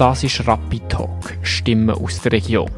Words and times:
Das 0.00 0.24
ist 0.24 0.48
Rapid 0.48 0.88
Talk, 0.88 1.36
Stimmen 1.42 1.90
aus 1.90 2.22
der 2.22 2.32
Region. 2.32 2.70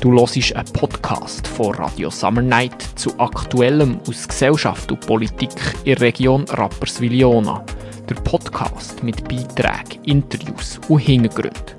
Du 0.00 0.12
hörst 0.12 0.54
einen 0.54 0.72
Podcast 0.72 1.44
von 1.44 1.74
Radio 1.74 2.08
Summer 2.08 2.40
Night 2.40 2.80
zu 2.94 3.18
Aktuellem 3.18 3.98
aus 4.08 4.28
Gesellschaft 4.28 4.92
und 4.92 5.04
Politik 5.04 5.50
in 5.82 5.96
der 5.96 6.02
Region 6.02 6.44
Rapperswil-Jona. 6.44 7.64
Der 8.08 8.14
Podcast 8.14 9.02
mit 9.02 9.28
Beiträgen, 9.28 10.04
Interviews 10.04 10.78
und 10.86 11.00
Hintergründen. 11.00 11.77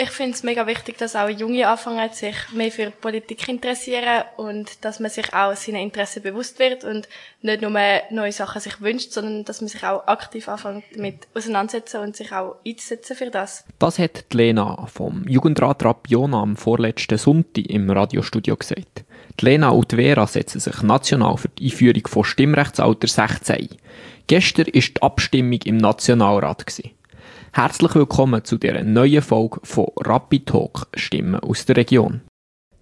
Ich 0.00 0.10
finde 0.10 0.36
es 0.36 0.44
mega 0.44 0.64
wichtig, 0.68 0.96
dass 0.98 1.16
auch 1.16 1.28
Junge 1.28 1.66
anfangen, 1.66 2.08
sich 2.12 2.36
mehr 2.52 2.70
für 2.70 2.92
Politik 2.92 3.48
interessieren 3.48 4.22
und 4.36 4.84
dass 4.84 5.00
man 5.00 5.10
sich 5.10 5.34
auch 5.34 5.56
seinen 5.56 5.82
Interessen 5.82 6.22
bewusst 6.22 6.60
wird 6.60 6.84
und 6.84 7.08
nicht 7.42 7.62
nur 7.62 7.72
neue 8.10 8.30
Sachen 8.30 8.60
sich 8.60 8.80
wünscht, 8.80 9.10
sondern 9.10 9.44
dass 9.44 9.60
man 9.60 9.66
sich 9.66 9.82
auch 9.82 10.06
aktiv 10.06 10.48
anfängt 10.48 10.84
damit 10.94 11.26
auseinandersetzen 11.34 12.00
und 12.00 12.14
sich 12.14 12.30
auch 12.30 12.58
einzusetzen 12.64 13.16
für 13.16 13.28
das. 13.28 13.64
Das 13.80 13.98
hat 13.98 14.32
Lena 14.32 14.86
vom 14.86 15.26
Jugendrat 15.26 15.84
Rapiona 15.84 16.42
am 16.42 16.56
vorletzten 16.56 17.18
Sonntag 17.18 17.68
im 17.68 17.90
Radiostudio 17.90 18.56
gesagt. 18.56 19.02
Die 19.40 19.44
Lena 19.44 19.70
und 19.70 19.90
Vera 19.94 20.28
setzen 20.28 20.60
sich 20.60 20.80
national 20.80 21.36
für 21.38 21.48
die 21.48 21.72
Einführung 21.72 22.06
von 22.06 22.22
Stimmrechtsalter 22.22 23.08
16 23.08 23.56
ein. 23.56 23.68
Gestern 24.28 24.66
war 24.66 24.72
die 24.72 25.02
Abstimmung 25.02 25.60
im 25.64 25.78
Nationalrat. 25.78 26.66
Gewesen. 26.66 26.97
Herzlich 27.60 27.96
willkommen 27.96 28.44
zu 28.44 28.56
dieser 28.56 28.84
neuen 28.84 29.20
Folge 29.20 29.58
von 29.64 29.88
Rapid 29.96 30.46
Talk 30.46 30.86
Stimmen 30.94 31.40
aus 31.40 31.64
der 31.66 31.76
Region. 31.76 32.20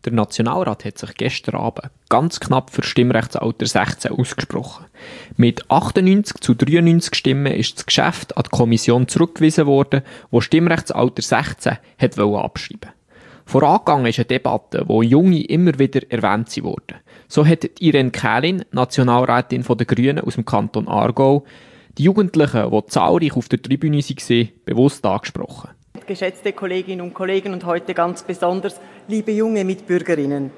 Der 0.05 0.13
Nationalrat 0.13 0.85
hat 0.85 0.99
sich 0.99 1.15
gestern 1.15 1.55
Abend 1.55 1.91
ganz 2.11 2.41
knapp 2.41 2.69
für 2.69 2.83
Stimmrechtsalter 2.83 3.65
16 3.65 4.13
ausgesprochen. 4.13 4.85
Mit 5.39 5.71
98 5.71 6.43
zu 6.43 6.53
93 6.53 7.15
Stimmen 7.15 7.55
ist 7.55 7.79
das 7.79 7.87
Geschäft 7.87 8.37
an 8.37 8.43
die 8.43 8.51
Kommission 8.51 9.09
zurückgewiesen 9.09 9.65
worden, 9.65 10.03
wo 10.31 10.43
Stimmrechtsalter 10.43 11.23
16 11.23 11.79
hat 11.99 12.19
abschreiben 12.19 12.91
Vorangegangen 13.47 14.07
ist 14.07 14.19
eine 14.19 14.27
Debatte, 14.27 14.85
wo 14.87 15.01
Junge 15.01 15.43
immer 15.43 15.79
wieder 15.79 16.03
erwähnt 16.11 16.55
wurden. 16.63 16.97
So 17.29 17.47
hat 17.47 17.81
Irene 17.81 18.11
Kählin, 18.11 18.67
Nationalrätin 18.73 19.63
der 19.63 19.87
Grünen 19.87 20.21
aus 20.21 20.35
dem 20.35 20.45
Kanton 20.45 20.87
Aargau, 20.87 21.47
die 21.99 22.05
Jugendlichen, 22.05 22.71
die 22.71 22.87
zahlreich 22.87 23.37
auf 23.37 23.49
der 23.49 23.63
Tribüne 23.63 23.99
waren, 23.99 24.49
bewusst 24.65 25.05
angesprochen. 25.05 25.71
Geschätzte 26.07 26.53
Kolleginnen 26.53 27.01
und 27.01 27.15
Kollegen 27.15 27.53
und 27.53 27.65
heute 27.65 27.95
ganz 27.95 28.23
besonders 28.23 28.81
liebe 29.09 29.33
junge 29.33 29.65
Mitbürgerinnen. 29.65 30.51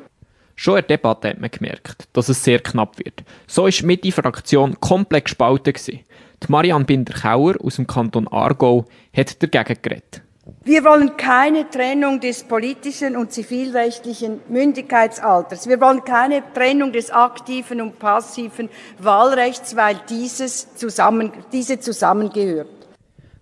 Schon 0.56 0.78
in 0.78 0.84
der 0.89 0.97
Debatte 0.97 1.28
hat 1.28 1.41
man 1.41 1.50
gemerkt, 1.50 2.08
dass 2.12 2.28
es 2.28 2.42
sehr 2.42 2.58
knapp 2.58 2.98
wird. 2.98 3.22
So 3.47 3.62
war 3.64 3.86
mit 3.86 4.03
die 4.03 4.12
Fraktion 4.12 4.78
komplett 4.80 5.27
gespalten. 5.27 5.75
Die 5.77 6.03
Marianne 6.48 6.84
Binder-Kauer 6.84 7.55
aus 7.62 7.77
dem 7.77 7.86
Kanton 7.86 8.27
Aargau 8.28 8.84
hat 9.17 9.41
dagegen 9.42 9.80
geredet. 9.80 10.23
Wir 10.69 10.84
wollen 10.84 11.16
keine 11.16 11.70
Trennung 11.70 12.20
des 12.20 12.44
politischen 12.44 13.16
und 13.16 13.33
zivilrechtlichen 13.33 14.41
Mündigkeitsalters. 14.50 15.66
Wir 15.66 15.80
wollen 15.80 16.05
keine 16.05 16.42
Trennung 16.52 16.92
des 16.92 17.11
aktiven 17.11 17.80
und 17.80 17.98
passiven 17.98 18.69
Wahlrechts, 18.98 19.77
weil 19.77 19.98
dieses 20.11 20.74
zusammen, 20.74 21.33
diese 21.52 21.80
zusammengehört. 21.80 22.69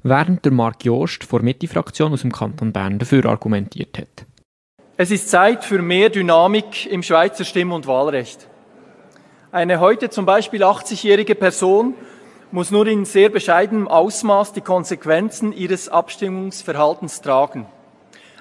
Während 0.04 0.44
der 0.44 0.52
Marc 0.52 0.84
Jost 0.84 1.24
vor 1.24 1.42
Mitte-Fraktion 1.42 2.12
aus 2.12 2.20
dem 2.20 2.30
Kanton 2.30 2.72
Bern 2.72 3.00
dafür 3.00 3.26
argumentiert 3.26 3.98
hat. 3.98 4.24
Es 4.96 5.10
ist 5.10 5.28
Zeit 5.28 5.64
für 5.64 5.82
mehr 5.82 6.10
Dynamik 6.10 6.86
im 6.86 7.02
Schweizer 7.02 7.44
Stimm- 7.44 7.72
und 7.72 7.88
Wahlrecht. 7.88 8.46
Eine 9.50 9.80
heute 9.80 10.10
zum 10.10 10.26
Beispiel 10.26 10.62
80-jährige 10.62 11.34
Person 11.34 11.94
muss 12.52 12.70
nur 12.70 12.86
in 12.86 13.04
sehr 13.04 13.28
bescheidenem 13.28 13.88
Ausmaß 13.88 14.52
die 14.52 14.60
Konsequenzen 14.60 15.52
ihres 15.52 15.88
Abstimmungsverhaltens 15.88 17.20
tragen. 17.20 17.66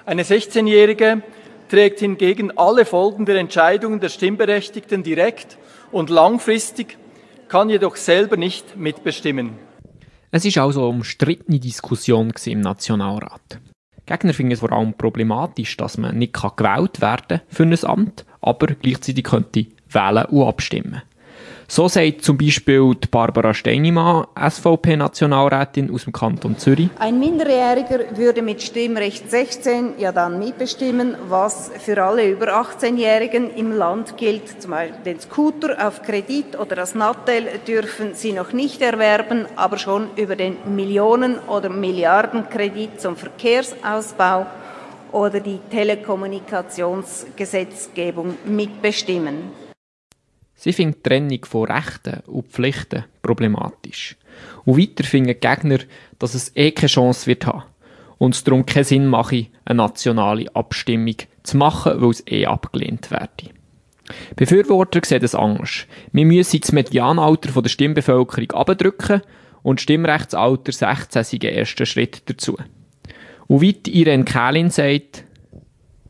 Eine 0.04 0.22
16-Jährige 0.22 1.22
trägt 1.68 2.00
hingegen 2.00 2.56
alle 2.56 2.84
Folgen 2.84 3.26
der 3.26 3.36
Entscheidungen 3.36 4.00
der 4.00 4.08
Stimmberechtigten 4.08 5.02
direkt 5.02 5.58
und 5.90 6.10
langfristig, 6.10 6.96
kann 7.48 7.70
jedoch 7.70 7.96
selber 7.96 8.36
nicht 8.36 8.76
mitbestimmen. 8.76 9.52
Es 10.30 10.44
ist 10.44 10.58
also 10.58 10.80
eine 10.80 10.88
umstrittene 10.90 11.60
Diskussion 11.60 12.32
im 12.44 12.60
Nationalrat. 12.60 13.60
Gegner 14.04 14.34
finden 14.34 14.52
es 14.52 14.60
vor 14.60 14.72
allem 14.72 14.94
problematisch, 14.94 15.76
dass 15.76 15.98
man 15.98 16.18
nicht 16.18 16.34
gewählt 16.34 17.00
werden 17.00 17.26
kann 17.28 17.40
für 17.48 17.62
ein 17.64 17.84
Amt, 17.84 18.24
aber 18.40 18.68
gleichzeitig 18.68 19.24
könnte 19.24 19.66
wählen 19.88 20.24
und 20.26 20.46
abstimmen. 20.46 21.02
So 21.68 21.88
sagt 21.88 22.22
zum 22.22 22.38
Beispiel 22.38 22.94
Barbara 23.10 23.52
Steinimann, 23.52 24.28
SVP-Nationalrätin 24.36 25.92
aus 25.92 26.04
dem 26.04 26.12
Kanton 26.12 26.56
Zürich. 26.56 26.90
Ein 27.00 27.18
Minderjähriger 27.18 28.16
würde 28.16 28.40
mit 28.40 28.62
Stimmrecht 28.62 29.28
16 29.28 29.94
ja 29.98 30.12
dann 30.12 30.38
mitbestimmen, 30.38 31.16
was 31.28 31.72
für 31.80 32.00
alle 32.00 32.30
über 32.30 32.60
18-Jährigen 32.60 33.50
im 33.56 33.72
Land 33.72 34.16
gilt. 34.16 34.62
Zum 34.62 34.70
Beispiel 34.70 34.96
den 35.04 35.18
Scooter 35.18 35.84
auf 35.84 36.02
Kredit 36.02 36.56
oder 36.56 36.76
das 36.76 36.94
Nattel 36.94 37.48
dürfen 37.66 38.14
sie 38.14 38.32
noch 38.32 38.52
nicht 38.52 38.80
erwerben, 38.80 39.46
aber 39.56 39.78
schon 39.78 40.06
über 40.14 40.36
den 40.36 40.58
Millionen- 40.76 41.40
oder 41.48 41.68
Milliardenkredit 41.68 43.00
zum 43.00 43.16
Verkehrsausbau 43.16 44.46
oder 45.10 45.40
die 45.40 45.58
Telekommunikationsgesetzgebung 45.70 48.38
mitbestimmen. 48.44 49.65
Sie 50.56 50.72
findet 50.72 51.04
die 51.04 51.08
Trennung 51.08 51.44
von 51.44 51.70
Rechten 51.70 52.20
und 52.26 52.48
Pflichten 52.48 53.04
problematisch. 53.22 54.16
Und 54.64 54.78
weiter 54.78 55.04
finden 55.04 55.38
Gegner, 55.38 55.78
dass 56.18 56.34
es 56.34 56.50
eh 56.56 56.72
keine 56.72 56.88
Chance 56.88 57.26
wird 57.26 57.46
haben 57.46 57.64
und 58.18 58.34
es 58.34 58.44
darum 58.44 58.64
keinen 58.64 58.84
Sinn 58.84 59.06
mache, 59.06 59.46
eine 59.64 59.76
nationale 59.76 60.54
Abstimmung 60.54 61.16
zu 61.42 61.56
machen, 61.56 62.00
weil 62.00 62.10
es 62.10 62.26
eh 62.26 62.46
abgelehnt 62.46 63.10
werde. 63.10 63.50
Befürworter 64.36 65.00
sehen 65.04 65.20
das 65.20 65.34
anders. 65.34 65.86
Wir 66.12 66.24
müssen 66.24 66.60
das 66.60 66.72
Medianalter 66.72 67.60
der 67.60 67.68
Stimmbevölkerung 67.68 68.50
abdrücken 68.52 69.22
und 69.62 69.80
Stimmrechtsalter 69.80 70.72
16 70.72 71.24
sei 71.24 71.38
ein 71.48 71.54
erster 71.56 71.86
Schritt 71.86 72.22
dazu. 72.26 72.56
Und 73.48 73.60
wie 73.60 73.76
Irene 73.88 74.24
Kählin 74.24 74.70
sagt, 74.70 75.24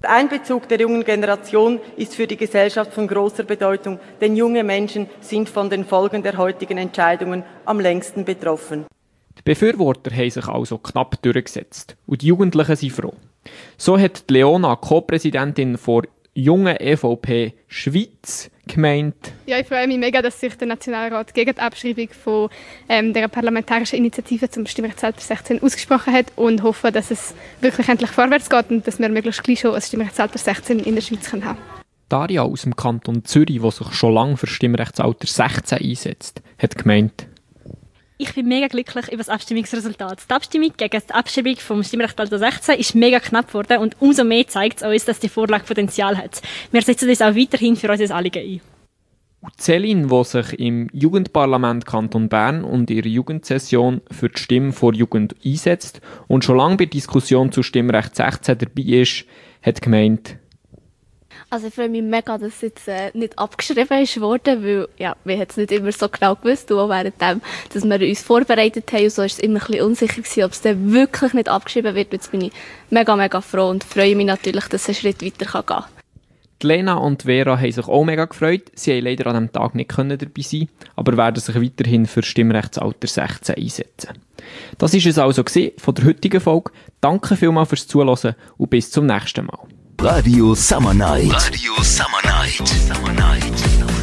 der 0.03 0.11
Einbezug 0.11 0.69
der 0.69 0.81
jungen 0.81 1.05
Generation 1.05 1.81
ist 1.97 2.15
für 2.15 2.27
die 2.27 2.37
Gesellschaft 2.37 2.93
von 2.93 3.09
großer 3.09 3.45
Bedeutung, 3.45 3.99
denn 4.21 4.37
junge 4.37 4.63
Menschen 4.63 5.09
sind 5.21 5.49
von 5.49 5.71
den 5.71 5.85
Folgen 5.85 6.23
der 6.23 6.37
heutigen 6.37 6.79
Entscheidungen 6.79 7.45
am 7.65 7.81
längsten 7.81 8.25
betroffen. 8.25 8.87
Die 9.39 9.43
Befürworter 9.43 10.11
haben 10.15 10.31
sich 10.31 10.49
also 10.49 10.79
knapp 10.79 11.21
durchgesetzt 11.23 11.97
und 12.07 12.23
die 12.23 12.27
Jugendlichen 12.27 12.77
sind 12.77 12.93
froh. 12.93 13.15
So 13.77 13.99
hat 13.99 14.25
Leona, 14.29 14.77
Co-Präsidentin 14.77 15.79
vor 15.79 16.03
junge 16.37 16.79
EVP 16.81 17.55
Schweiz 17.67 18.51
gemeint. 18.69 19.15
Ja, 19.47 19.59
ich 19.59 19.67
freue 19.67 19.87
mich 19.87 19.99
mega, 19.99 20.21
dass 20.21 20.39
sich 20.39 20.55
der 20.57 20.69
Nationalrat 20.69 21.33
gegen 21.33 21.55
die 21.55 21.61
Abschreibung 21.61 22.09
von 22.11 22.51
ähm, 22.89 23.13
der 23.15 23.29
parlamentarischen 23.29 23.99
Initiative 23.99 24.51
zum 24.51 24.67
Stimmrechtsalter 24.67 25.21
16 25.21 25.63
ausgesprochen 25.63 26.13
hat 26.13 26.27
und 26.37 26.63
hoffe, 26.63 26.93
dass 26.93 27.11
es 27.11 27.35
wirklich 27.61 27.89
endlich 27.89 28.11
vorwärts 28.11 28.51
geht 28.51 28.71
und 28.71 28.87
dass 28.87 28.99
wir 28.99 29.09
möglichst 29.09 29.43
gleich 29.45 29.61
schon 29.61 29.75
ein 29.75 29.81
Stimmrechtsalter 29.81 30.39
16 30.39 30.81
in 30.81 30.95
der 30.95 31.03
Schweiz 31.03 31.33
haben 31.33 31.41
können. 31.41 31.59
Daria 32.09 32.43
aus 32.43 32.63
dem 32.63 32.77
Kanton 32.77 33.25
Zürich, 33.25 33.61
die 33.61 33.71
sich 33.71 33.93
schon 33.95 34.15
lange 34.15 34.37
für 34.37 34.47
Stimmrechtsalter 34.47 35.27
16 35.27 35.79
einsetzt, 35.79 36.43
hat 36.59 36.77
gemeint, 36.77 37.27
ich 38.19 38.35
bin 38.35 38.47
mega 38.47 38.69
glücklich 38.69 39.09
über 39.09 39.19
das 39.19 39.29
Abstimmungsresultat. 39.29 40.23
Die 40.29 40.35
Abstimmung 40.35 40.73
gegen 40.77 41.03
die 41.07 41.15
Abschreibung 41.15 41.57
vom 41.57 41.83
Stimmrechtsalter 41.83 42.39
16 42.39 42.79
ist 42.79 42.95
mega 42.95 43.21
knapp 43.21 43.49
geworden 43.49 43.79
und 43.79 43.97
umso 44.01 44.25
mehr 44.25 44.47
zeigt 44.47 44.83
es 44.83 44.89
uns, 44.89 45.05
dass 45.05 45.21
die 45.21 45.29
Vorlage 45.29 45.65
Potenzial 45.65 46.17
hat. 46.17 46.41
Wir 46.73 46.83
setzen 46.83 47.09
uns 47.09 47.21
auch 47.21 47.35
weiterhin 47.35 47.77
für 47.77 47.91
unser 47.91 48.15
Anliegen 48.15 48.43
ein. 48.43 48.61
Celine, 49.59 50.09
die 50.09 50.25
sich 50.25 50.59
im 50.59 50.89
Jugendparlament 50.93 51.87
Kanton 51.87 52.29
Bern 52.29 52.65
und 52.65 52.91
ihrer 52.91 53.07
Jugendsession 53.07 54.01
für 54.11 54.29
die 54.29 54.41
Stimme 54.41 54.73
vor 54.73 54.95
Jugend 54.95 55.37
einsetzt 55.45 56.01
und 56.27 56.43
schon 56.43 56.57
lange 56.57 56.79
bei 56.79 56.87
Diskussion 56.87 57.53
zu 57.53 57.63
Stimmrecht 57.63 58.17
16 58.17 58.59
dabei 58.59 58.83
ist, 58.83 59.25
hat 59.63 59.83
gemeint, 59.83 60.39
also 61.57 61.69
ich 61.69 61.75
freue 61.75 61.89
mich 61.89 62.03
mega, 62.03 62.37
dass 62.37 62.57
es 62.57 62.61
jetzt 62.61 62.87
äh, 62.87 63.11
nicht 63.15 63.39
abgeschrieben 63.39 64.03
ist 64.03 64.21
worden, 64.21 64.63
weil 64.63 64.89
ja, 64.99 65.17
wir 65.25 65.37
haben 65.37 65.47
es 65.49 65.57
nicht 65.57 65.73
immer 65.73 65.91
so 65.91 66.07
genau 66.07 66.35
gewusst, 66.35 66.71
und 66.71 66.79
auch 66.79 66.91
während 66.91 67.19
dem, 67.19 67.41
dass 67.73 67.83
wir 67.83 68.09
uns 68.09 68.23
vorbereitet 68.23 68.93
haben, 68.93 69.05
und 69.05 69.13
so 69.13 69.23
ist 69.23 69.33
es 69.35 69.39
immer 69.39 69.61
ein 69.61 69.67
bisschen 69.67 69.87
unsicher 69.87 70.21
gewesen, 70.21 70.45
ob 70.45 70.53
es 70.53 70.61
dann 70.61 70.93
wirklich 70.93 71.33
nicht 71.33 71.49
abgeschrieben 71.49 71.95
wird. 71.95 72.13
Jetzt 72.13 72.31
bin 72.31 72.43
ich 72.43 72.53
mega, 72.91 73.17
mega 73.17 73.41
froh 73.41 73.71
und 73.71 73.85
freue 73.85 74.15
mich 74.15 74.27
natürlich, 74.27 74.67
dass 74.67 74.83
es 74.83 74.89
einen 74.89 74.97
Schritt 74.97 75.25
weiter 75.25 75.51
gehen 75.51 75.67
kann. 75.67 75.85
Die 76.61 76.67
Lena 76.67 76.95
und 76.95 77.23
Vera 77.23 77.59
haben 77.59 77.73
sich 77.73 77.89
auch 77.89 78.05
mega 78.05 78.27
gefreut. 78.27 78.71
Sie 78.75 78.93
haben 78.93 79.05
leider 79.05 79.27
an 79.27 79.35
diesem 79.35 79.53
Tag 79.53 79.75
nicht 79.75 79.97
dabei 79.97 80.43
sein 80.43 80.69
aber 80.95 81.17
werden 81.17 81.41
sich 81.41 81.55
weiterhin 81.55 82.07
für 82.07 82.23
Stimmrechtsalter 82.23 83.07
16 83.07 83.55
einsetzen. 83.55 84.11
Das 84.79 84.93
war 84.93 85.07
es 85.07 85.19
also 85.19 85.45
von 85.77 85.95
der 85.95 86.05
heutigen 86.05 86.41
Folge. 86.41 86.73
Danke 87.01 87.37
vielmals 87.37 87.69
fürs 87.69 87.87
Zuhören 87.87 88.35
und 88.57 88.71
bis 88.71 88.91
zum 88.91 89.07
nächsten 89.07 89.47
Mal. 89.47 89.59
Radio 90.01 90.55
Summer 90.55 90.93
Night. 90.95 91.33
Radio 91.33 91.75
Summer 91.83 92.21
Night. 92.25 92.69
Summer 92.69 93.13
Night. 93.15 93.96